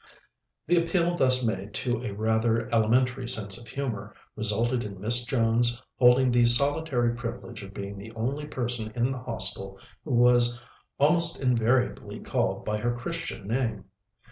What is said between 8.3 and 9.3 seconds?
person in the